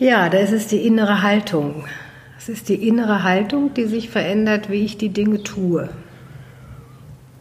[0.00, 1.84] Ja, das ist die innere Haltung.
[2.38, 5.90] Es ist die innere Haltung, die sich verändert, wie ich die Dinge tue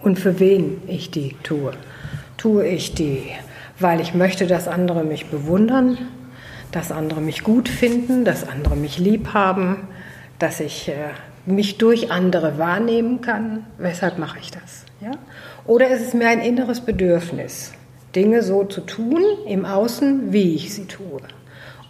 [0.01, 1.71] und für wen ich die tue.
[2.35, 3.23] Tue ich die,
[3.79, 5.97] weil ich möchte, dass andere mich bewundern,
[6.73, 9.87] dass andere mich gut finden, dass andere mich lieb haben,
[10.37, 11.11] dass ich äh,
[11.45, 13.67] mich durch andere wahrnehmen kann.
[13.77, 14.83] Weshalb mache ich das?
[14.99, 15.11] Ja?
[15.65, 17.71] Oder ist es mir ein inneres Bedürfnis,
[18.17, 21.21] Dinge so zu tun im Außen, wie ich sie tue?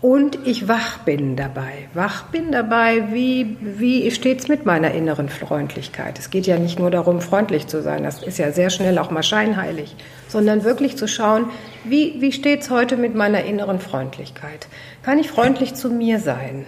[0.02, 1.90] Und ich wach bin dabei.
[1.94, 6.18] Wach bin dabei, wie, wie steht es mit meiner inneren Freundlichkeit?
[6.18, 9.12] Es geht ja nicht nur darum, freundlich zu sein, das ist ja sehr schnell auch
[9.12, 9.98] mal scheinheilig,
[10.30, 11.48] sondern wirklich zu schauen,
[11.84, 14.68] wie, wie steht es heute mit meiner inneren Freundlichkeit?
[15.04, 16.66] Kann ich freundlich zu mir sein?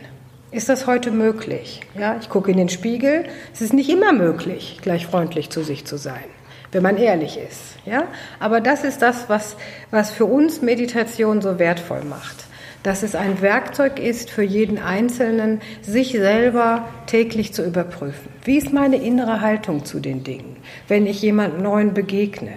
[0.51, 1.79] Ist das heute möglich?
[1.97, 3.23] Ja, ich gucke in den Spiegel.
[3.53, 6.25] Es ist nicht immer möglich, gleich freundlich zu sich zu sein,
[6.73, 7.77] wenn man ehrlich ist.
[7.85, 8.03] Ja,
[8.41, 9.55] aber das ist das, was,
[9.89, 12.40] was für uns Meditation so wertvoll macht.
[12.83, 18.31] Dass es ein Werkzeug ist für jeden Einzelnen, sich selber täglich zu überprüfen.
[18.43, 22.53] Wie ist meine innere Haltung zu den Dingen, wenn ich jemand Neuen begegne?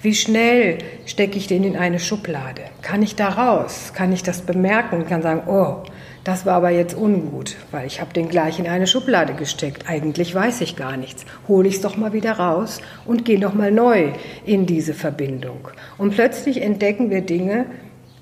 [0.00, 2.62] Wie schnell stecke ich den in eine Schublade?
[2.82, 3.92] Kann ich da raus?
[3.94, 5.82] Kann ich das bemerken und kann sagen, oh,
[6.24, 9.88] das war aber jetzt ungut, weil ich habe den gleich in eine Schublade gesteckt.
[9.88, 11.26] Eigentlich weiß ich gar nichts.
[11.48, 14.12] Hole ich es doch mal wieder raus und gehe noch mal neu
[14.46, 15.68] in diese Verbindung.
[15.98, 17.66] Und plötzlich entdecken wir Dinge,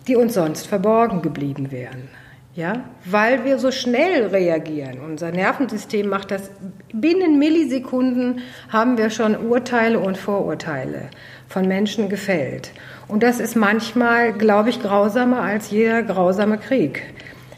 [0.08, 2.08] die uns sonst verborgen geblieben wären.
[2.54, 4.98] Ja, weil wir so schnell reagieren.
[5.00, 6.50] Unser Nervensystem macht das
[6.92, 11.08] binnen Millisekunden haben wir schon Urteile und Vorurteile
[11.48, 12.72] von Menschen gefällt.
[13.08, 17.02] Und das ist manchmal, glaube ich, grausamer als jeder grausame Krieg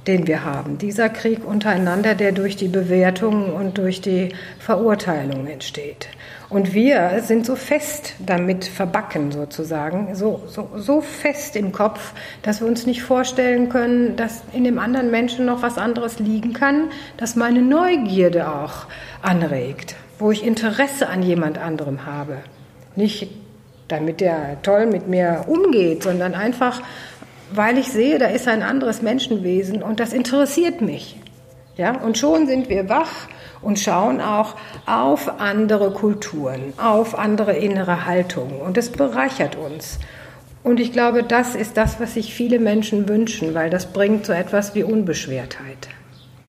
[0.07, 0.79] den wir haben.
[0.79, 6.09] Dieser Krieg untereinander, der durch die Bewertung und durch die Verurteilung entsteht.
[6.51, 12.61] Und wir sind so fest damit verbacken sozusagen, so, so, so fest im Kopf, dass
[12.61, 16.91] wir uns nicht vorstellen können, dass in dem anderen Menschen noch was anderes liegen kann,
[17.17, 18.87] dass meine Neugierde auch
[19.23, 22.37] anregt, wo ich Interesse an jemand anderem habe.
[22.95, 23.29] Nicht
[23.89, 26.81] damit der toll mit mir umgeht, sondern einfach
[27.53, 31.17] weil ich sehe, da ist ein anderes Menschenwesen und das interessiert mich.
[31.77, 33.29] Ja, und schon sind wir wach
[33.61, 34.55] und schauen auch
[34.87, 39.99] auf andere Kulturen, auf andere innere Haltungen und es bereichert uns.
[40.63, 44.33] Und ich glaube, das ist das, was sich viele Menschen wünschen, weil das bringt so
[44.33, 45.89] etwas wie Unbeschwertheit.